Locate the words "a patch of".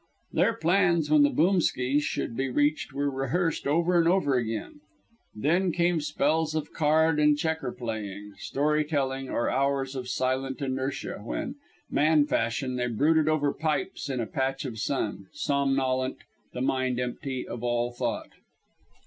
14.19-14.79